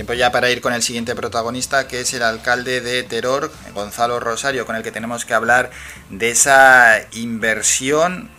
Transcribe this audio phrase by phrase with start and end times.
[0.00, 4.18] Tiempo ya para ir con el siguiente protagonista, que es el alcalde de Teror, Gonzalo
[4.18, 5.68] Rosario, con el que tenemos que hablar
[6.08, 8.30] de esa inversión,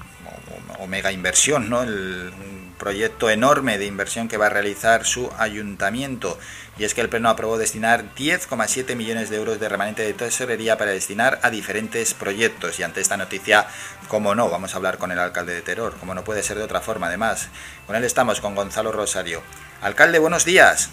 [0.79, 1.81] o, mega inversión, ¿no?
[1.81, 6.39] Un proyecto enorme de inversión que va a realizar su ayuntamiento.
[6.79, 10.79] Y es que el Pleno aprobó destinar 10,7 millones de euros de remanente de tesorería
[10.79, 12.79] para destinar a diferentes proyectos.
[12.79, 13.67] Y ante esta noticia,
[14.07, 16.63] como no, vamos a hablar con el alcalde de Teror, como no puede ser de
[16.63, 17.49] otra forma, además.
[17.85, 19.43] Con él estamos, con Gonzalo Rosario.
[19.83, 20.89] Alcalde, buenos días.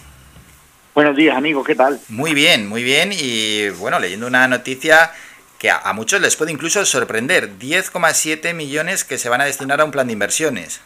[0.95, 1.99] Buenos días, amigo, ¿qué tal?
[2.09, 3.11] Muy bien, muy bien.
[3.13, 5.11] Y bueno, leyendo una noticia
[5.59, 7.59] que a, muchos les puede incluso sorprender.
[7.59, 10.81] 10,7 millones que se van a destinar a un plan de inversiones.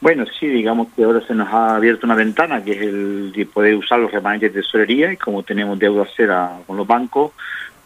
[0.00, 3.46] Bueno, sí, digamos que ahora se nos ha abierto una ventana que es el de
[3.46, 7.32] poder usar los remanentes de tesorería y como tenemos deuda cera con los bancos,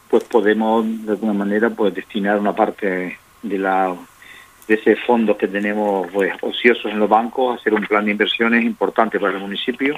[0.09, 3.95] pues podemos de alguna manera pues destinar una parte de la
[4.67, 8.13] de ese fondo que tenemos pues ociosos en los bancos a hacer un plan de
[8.13, 9.97] inversiones importante para el municipio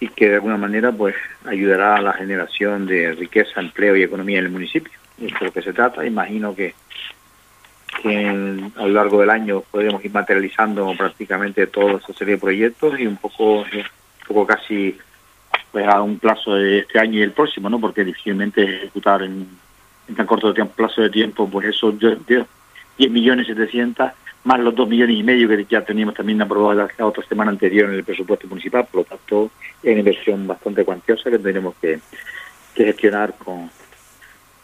[0.00, 1.14] y que de alguna manera pues
[1.46, 4.92] ayudará a la generación de riqueza, empleo y economía en el municipio.
[5.20, 6.04] Es lo que se trata.
[6.04, 6.74] Imagino que,
[8.02, 13.06] a lo largo del año podremos ir materializando prácticamente toda esa serie de proyectos y
[13.06, 13.66] un poco, un
[14.26, 14.96] poco casi
[15.70, 17.78] pues, a un plazo de este año y el próximo, ¿no?
[17.78, 19.46] Porque difícilmente ejecutar en,
[20.16, 24.12] tan corto plazo de tiempo, pues eso 10 millones 700
[24.44, 27.88] más los 2 millones y medio que ya teníamos también aprobados la otra semana anterior
[27.88, 29.50] en el presupuesto municipal, por lo tanto
[29.82, 32.00] es una inversión bastante cuantiosa que tenemos que,
[32.74, 33.70] gestionar con,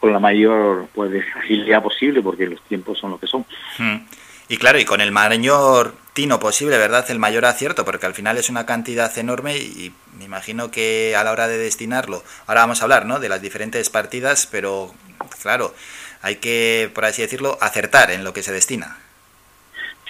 [0.00, 3.44] con la mayor pues, agilidad posible porque los tiempos son los que son.
[3.78, 4.06] Hmm.
[4.48, 7.04] Y claro, y con el mayor tino posible, ¿verdad?
[7.10, 11.24] El mayor acierto, porque al final es una cantidad enorme y me imagino que a
[11.24, 13.18] la hora de destinarlo, ahora vamos a hablar, ¿no?
[13.18, 14.94] De las diferentes partidas, pero
[15.42, 15.74] claro,
[16.22, 18.98] hay que, por así decirlo, acertar en lo que se destina.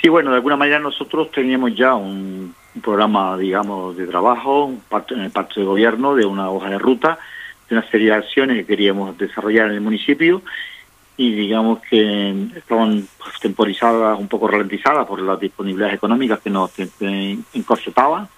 [0.01, 5.21] Sí, bueno, de alguna manera nosotros teníamos ya un, programa, digamos, de trabajo, un en
[5.21, 7.19] el pacto de gobierno, de una hoja de ruta,
[7.69, 10.43] de una serie de acciones que queríamos desarrollar en el municipio
[11.17, 13.09] y digamos que estaban
[13.41, 16.71] temporizadas, un poco ralentizadas por las disponibilidades económicas que nos
[17.55, 18.29] encorsetaban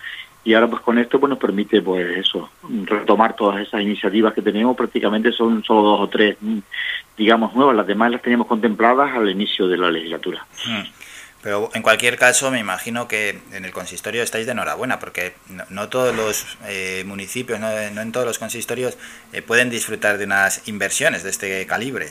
[0.45, 2.49] y ahora pues con esto pues nos permite pues eso,
[2.85, 6.39] retomar todas esas iniciativas que tenemos, prácticamente son solo dos o tres,
[7.17, 10.47] digamos, nuevas, las demás las teníamos contempladas al inicio de la legislatura.
[10.65, 10.85] Hmm.
[11.43, 15.34] Pero en cualquier caso, me imagino que en el consistorio estáis de enhorabuena, porque
[15.71, 18.99] no, todos los eh, municipios, no, en todos los consistorios
[19.32, 22.09] eh, pueden disfrutar de unas inversiones de este calibre.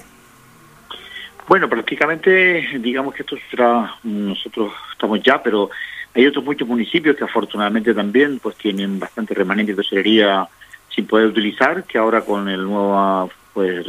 [1.47, 5.69] Bueno, prácticamente, digamos que esto será, nosotros estamos ya, pero
[6.13, 10.47] hay otros muchos municipios que afortunadamente también pues tienen bastante remanente de tesorería
[10.89, 13.87] sin poder utilizar, que ahora con el nuevo pues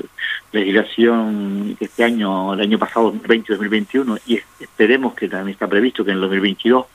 [0.50, 6.16] legislación este año, el año pasado 2020-2021 y esperemos que también está previsto que en
[6.16, 6.86] el 2022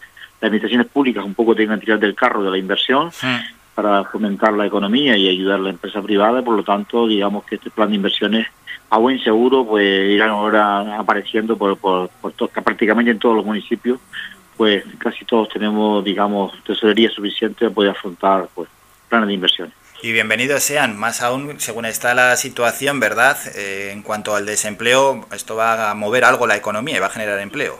[0.42, 3.12] las administraciones públicas un poco tengan que tirar del carro de la inversión
[3.76, 7.58] para fomentar la economía y ayudar a la empresa privada, por lo tanto digamos que
[7.58, 8.48] este plan de inversiones
[8.90, 12.10] a buen seguro pues irán ahora apareciendo por, por,
[12.64, 14.00] prácticamente en todos los municipios
[14.58, 18.68] pues casi todos tenemos digamos tesorería suficiente para poder afrontar pues
[19.10, 19.83] planes de inversiones.
[20.04, 23.38] Y bienvenidos sean, más aún según está la situación, ¿verdad?
[23.56, 27.10] Eh, en cuanto al desempleo, esto va a mover algo la economía y va a
[27.10, 27.80] generar empleo.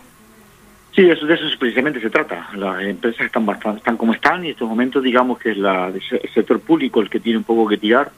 [0.96, 2.48] Sí, eso, de eso precisamente se trata.
[2.56, 5.88] Las empresas están bastante, están como están y en estos momentos digamos que es la,
[5.90, 8.10] el sector público el que tiene un poco que tirar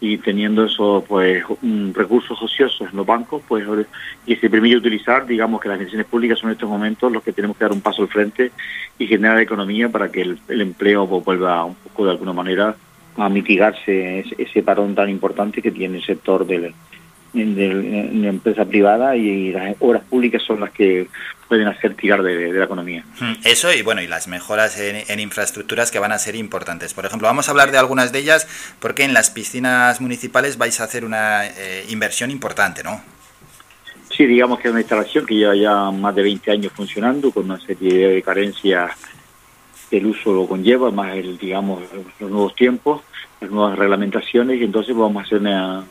[0.00, 1.44] y teniendo eso pues
[1.92, 3.66] recursos ociosos en los bancos pues
[4.24, 7.34] y se permite utilizar digamos que las instituciones públicas son en estos momentos los que
[7.34, 8.52] tenemos que dar un paso al frente
[8.98, 12.74] y generar economía para que el, el empleo pues, vuelva un poco de alguna manera
[13.16, 16.72] a mitigarse ese parón tan importante que tiene el sector de
[17.34, 21.08] la empresa privada y las obras públicas son las que
[21.48, 23.04] pueden hacer tirar de, la economía.
[23.18, 26.94] Hmm, eso y bueno, y las mejoras en, infraestructuras que van a ser importantes.
[26.94, 28.46] Por ejemplo, vamos a hablar de algunas de ellas
[28.78, 33.02] porque en las piscinas municipales vais a hacer una eh, inversión importante, ¿no?
[34.16, 37.44] Sí, digamos que es una instalación que lleva ya más de 20 años funcionando con
[37.44, 38.92] una serie de carencias
[39.90, 41.82] el uso lo conlleva, más el, digamos,
[42.20, 43.02] los nuevos tiempos,
[43.40, 45.84] las nuevas reglamentaciones, y entonces vamos a hacer una,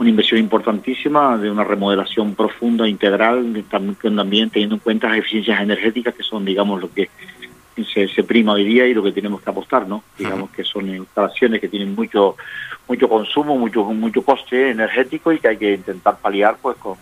[0.00, 6.22] inversión importantísima de una remodelación profunda, integral, también teniendo en cuenta las eficiencias energéticas que
[6.22, 7.10] son, digamos, lo que
[7.84, 10.02] se, se prima hoy día y lo que tenemos que apostar, ¿no?
[10.18, 12.36] Digamos que son instalaciones que tienen mucho
[12.88, 16.96] mucho consumo, mucho mucho coste energético y que hay que intentar paliar pues con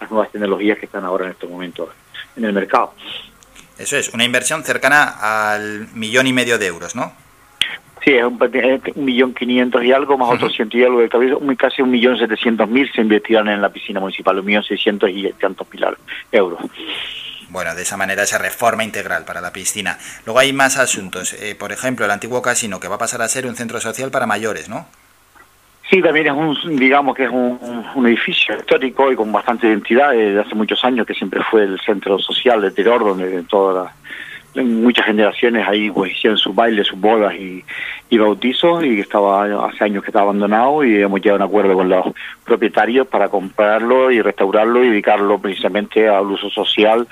[0.00, 1.90] las nuevas tecnologías que están ahora en estos momentos
[2.36, 2.92] en el mercado.
[3.78, 7.12] Eso es, una inversión cercana al millón y medio de euros, ¿no?
[8.04, 8.38] Sí, es un,
[8.96, 12.68] millón quinientos y algo, más otros ciento y algo de cabeza, casi un millón setecientos
[12.68, 15.86] mil se invirtieron en la piscina municipal, un millón seiscientos y tantos mil
[16.30, 16.60] euros.
[17.48, 19.98] Bueno, de esa manera esa reforma integral para la piscina.
[20.26, 21.32] Luego hay más asuntos.
[21.34, 24.10] Eh, por ejemplo, el antiguo casino que va a pasar a ser un centro social
[24.10, 24.86] para mayores, ¿no?
[25.90, 30.40] Sí, también es un, digamos que es un, edificio histórico y con bastante identidad desde
[30.40, 33.92] hace muchos años que siempre fue el centro social de Terror donde todas
[34.54, 37.64] muchas generaciones ahí pues hicieron sus bailes, sus bodas y,
[38.08, 41.74] y bautizos y estaba hace años que estaba abandonado y hemos llegado a un acuerdo
[41.74, 42.06] con los
[42.44, 47.06] propietarios para comprarlo y restaurarlo y dedicarlo precisamente al uso social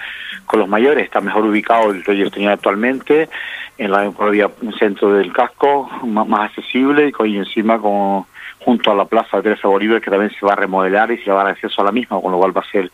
[0.47, 1.05] con los mayores.
[1.05, 3.29] Está mejor ubicado el que ellos tenían actualmente
[3.79, 8.27] en la un centro del casco, más, accesible y encima con
[8.65, 11.31] junto a la plaza de Teresa Bolívar, que también se va a remodelar y se
[11.31, 12.91] va a dar acceso a la misma, con lo cual va a ser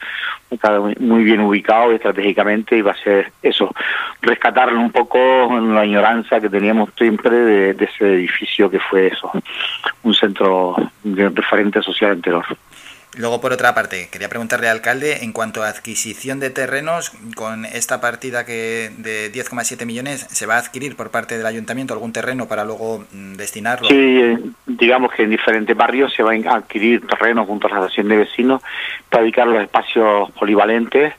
[1.01, 3.75] muy bien ubicado estratégicamente y va a ser eso,
[4.23, 9.31] rescatar un poco la ignorancia que teníamos siempre de, ese edificio que fue eso,
[10.03, 12.43] un centro de referente social entero.
[13.17, 17.65] Luego, por otra parte, quería preguntarle al alcalde, en cuanto a adquisición de terrenos, con
[17.65, 22.13] esta partida que de 10,7 millones, ¿se va a adquirir por parte del ayuntamiento algún
[22.13, 23.89] terreno para luego mm, destinarlo?
[23.89, 28.09] Sí, digamos que en diferentes barrios se va a adquirir terrenos junto a la asociación
[28.09, 28.63] de vecinos
[29.09, 31.15] para dedicar los espacios polivalentes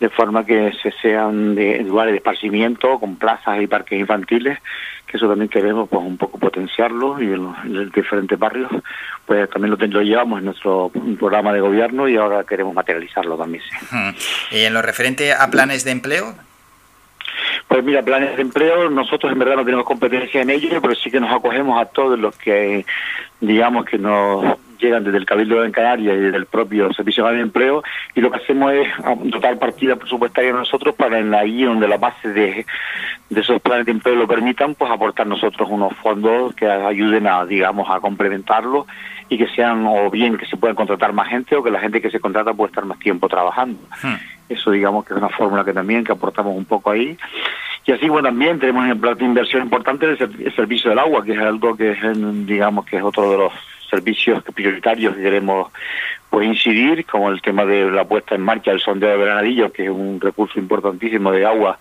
[0.00, 4.58] de forma que se sean de lugares de esparcimiento con plazas y parques infantiles
[5.06, 8.70] que eso también queremos pues un poco potenciarlo y en los, diferentes barrios
[9.24, 13.62] pues también lo, lo, llevamos en nuestro programa de gobierno y ahora queremos materializarlo también
[14.50, 16.34] y en lo referente a planes de empleo
[17.68, 21.10] pues mira, planes de empleo, nosotros en verdad no tenemos competencia en ello, pero sí
[21.10, 22.86] que nos acogemos a todos los que,
[23.40, 27.40] digamos, que nos llegan desde el Cabildo de Canarias y desde el propio Servicio de
[27.40, 27.82] Empleo
[28.14, 28.88] y lo que hacemos es
[29.24, 32.66] dotar partida presupuestaria nosotros para en la ahí donde la base de,
[33.30, 37.44] de esos planes de empleo lo permitan, pues aportar nosotros unos fondos que ayuden a,
[37.44, 38.86] digamos, a complementarlo
[39.28, 42.00] y que sean o bien que se puedan contratar más gente o que la gente
[42.00, 43.78] que se contrata pueda estar más tiempo trabajando.
[44.02, 44.14] Hmm.
[44.48, 47.16] Eso digamos que es una fórmula que también que aportamos un poco ahí.
[47.84, 51.24] Y así, bueno, también tenemos en el plan de inversión importante el, servicio del agua,
[51.24, 51.98] que es algo que es,
[52.46, 53.52] digamos, que es otro de los
[53.96, 55.72] servicios prioritarios que queremos
[56.28, 59.84] pues incidir, como el tema de la puesta en marcha del sondeo de Granadillo, que
[59.84, 61.78] es un recurso importantísimo de agua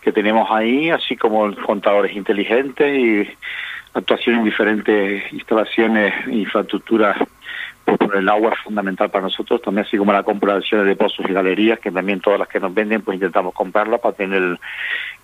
[0.00, 3.28] que tenemos ahí, así como contadores inteligentes y
[3.94, 7.16] actuación en diferentes instalaciones e infraestructuras
[7.98, 11.32] por el agua es fundamental para nosotros, también así como la compra de pozos y
[11.32, 14.58] galerías, que también todas las que nos venden, pues intentamos comprarlas para tener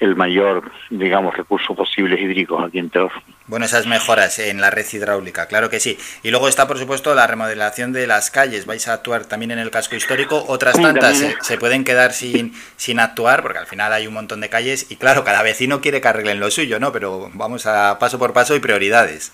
[0.01, 3.13] el, mayor, digamos, recurso posible hídricos aquí en Teor.
[3.47, 5.99] Bueno, esas mejoras en la red hidráulica, claro que sí.
[6.23, 8.67] Y luego está, por supuesto, la remodelación de las calles.
[8.67, 10.45] ¿Vais a actuar también en el casco histórico?
[10.49, 14.49] Otras tantas se, pueden quedar sin, sin actuar, porque al final hay un montón de
[14.49, 16.93] calles y, claro, cada vecino quiere que arreglen lo suyo, ¿no?
[16.93, 19.33] Pero vamos a paso por paso y prioridades.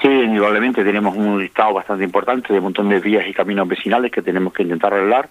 [0.00, 4.12] Sí, indudablemente tenemos un listado bastante importante de un montón de vías y caminos vecinales
[4.12, 5.28] que tenemos que intentar arreglar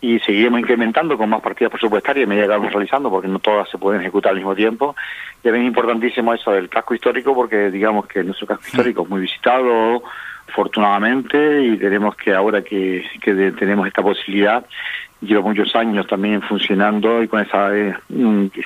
[0.00, 3.70] y seguiremos incrementando con más partidas presupuestarias a medida que vamos realizando porque no todas
[3.70, 4.96] se pueden ejecutar al mismo tiempo.
[5.44, 9.20] Y es importantísimo eso del casco histórico porque digamos que nuestro casco histórico es muy
[9.20, 10.02] visitado,
[10.48, 14.66] afortunadamente, y tenemos que ahora que, que tenemos esta posibilidad
[15.20, 17.94] lleva muchos años también funcionando y con ese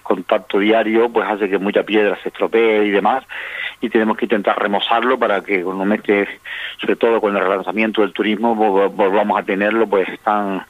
[0.03, 3.25] contacto diario pues hace que mucha piedra se estropee y demás
[3.81, 6.29] y tenemos que intentar remozarlo para que cuando mete
[6.81, 10.65] sobre todo con el relanzamiento del turismo volvamos a tenerlo pues tan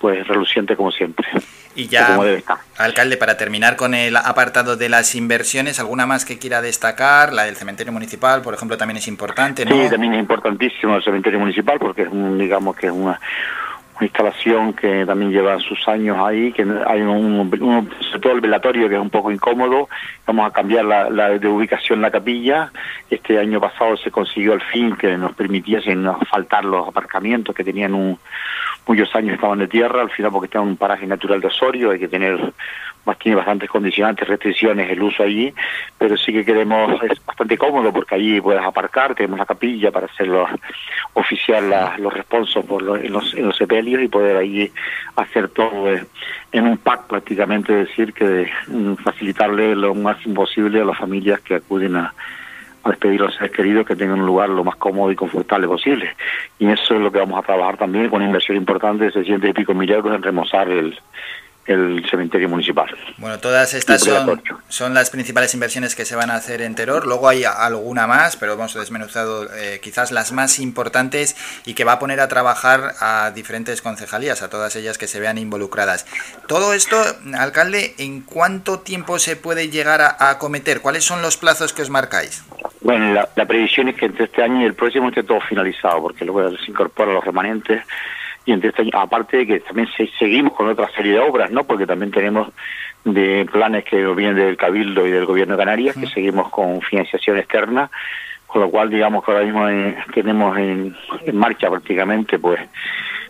[0.00, 1.26] pues reluciente como siempre.
[1.76, 2.18] Y ya
[2.78, 7.44] alcalde para terminar con el apartado de las inversiones alguna más que quiera destacar la
[7.44, 9.70] del cementerio municipal por ejemplo también es importante ¿no?
[9.70, 13.20] sí también es importantísimo el cementerio municipal porque es un, digamos que es una
[14.04, 17.50] instalación que también lleva sus años ahí, que hay un,
[18.00, 19.88] sobre todo el velatorio que es un poco incómodo,
[20.26, 22.70] vamos a cambiar la, la, de ubicación la capilla,
[23.10, 27.64] este año pasado se consiguió al fin que nos permitiese no faltar los aparcamientos que
[27.64, 28.18] tenían un,
[28.86, 31.90] muchos años estaban de tierra, al final porque está en un paraje natural de Osorio,
[31.90, 32.52] hay que tener
[33.18, 35.52] tiene bastantes condicionantes, restricciones el uso allí,
[35.98, 40.06] pero sí que queremos, es bastante cómodo porque allí puedes aparcar, tenemos la capilla para
[40.06, 40.48] hacer los,
[41.14, 44.70] oficial los responsos por los, en, los, en los sepelios y poder allí
[45.16, 45.88] hacer todo
[46.52, 51.56] en un pack prácticamente, decir que mm, facilitarle lo máximo posible a las familias que
[51.56, 52.14] acuden a,
[52.82, 55.66] a despedir a los seres queridos que tengan un lugar lo más cómodo y confortable
[55.66, 56.14] posible.
[56.58, 59.50] Y eso es lo que vamos a trabajar también con una inversión importante de 600
[59.50, 60.98] y pico mil euros en remozar el,
[61.70, 62.86] el cementerio municipal.
[63.18, 67.06] Bueno, todas estas son, son, las principales inversiones que se van a hacer en Teror.
[67.06, 71.92] Luego hay alguna más, pero hemos desmenuzado eh, quizás las más importantes y que va
[71.92, 76.06] a poner a trabajar a diferentes concejalías, a todas ellas que se vean involucradas.
[76.48, 76.96] Todo esto,
[77.38, 80.80] alcalde, ¿en cuánto tiempo se puede llegar a, acometer?
[80.80, 82.44] ¿Cuáles son los plazos que os marcáis?
[82.80, 86.24] Bueno, la, previsión es que entre este año y el próximo esté todo finalizado, porque
[86.24, 87.82] luego se incorporan los remanentes
[88.44, 91.64] y entre este aparte de que también seguimos con otra serie de obras, ¿no?
[91.64, 92.48] Porque también tenemos
[93.04, 97.38] de planes que vienen del Cabildo y del Gobierno de Canarias, que seguimos con financiación
[97.38, 97.90] externa,
[98.46, 100.94] con lo cual digamos que ahora mismo eh, tenemos en,
[101.32, 102.60] marcha prácticamente pues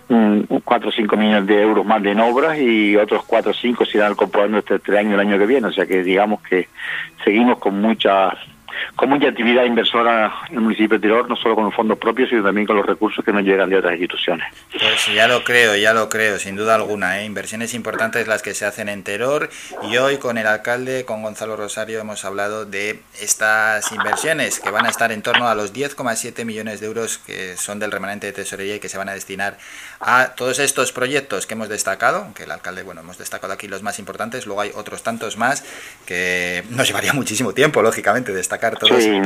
[0.08, 3.54] un, 4 o 5 millones de euros más de en obras y otros 4 o
[3.54, 6.42] 5 se irán comprando este, este año el año que viene, o sea que digamos
[6.42, 6.68] que
[7.22, 8.32] seguimos con mucha
[8.96, 12.28] con mucha actividad inversora en el municipio de Tirol, no solo con los fondos propios,
[12.28, 14.46] sino también con los recursos que nos llegan de otras instituciones.
[14.72, 17.20] Pues ya lo creo, ya lo creo, sin duda alguna.
[17.20, 17.24] ¿eh?
[17.24, 19.50] Inversiones importantes las que se hacen en Teror
[19.82, 24.86] y hoy con el alcalde, con Gonzalo Rosario, hemos hablado de estas inversiones que van
[24.86, 28.32] a estar en torno a los 10,7 millones de euros que son del remanente de
[28.32, 29.58] tesorería y que se van a destinar
[30.00, 33.82] a todos estos proyectos que hemos destacado, que el alcalde, bueno, hemos destacado aquí los
[33.82, 35.64] más importantes, luego hay otros tantos más
[36.06, 38.59] que nos llevaría muchísimo tiempo, lógicamente, destacar
[39.00, 39.20] Sí,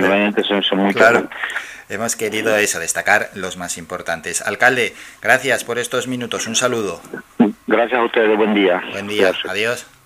[1.89, 4.41] Hemos querido eso, destacar los más importantes.
[4.41, 6.47] Alcalde, gracias por estos minutos.
[6.47, 7.01] Un saludo.
[7.67, 8.37] Gracias a ustedes.
[8.39, 8.83] Buen día.
[8.93, 9.33] Buen día.
[9.49, 9.87] Adiós.